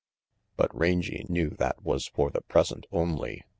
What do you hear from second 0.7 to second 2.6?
Rangy knew that was for the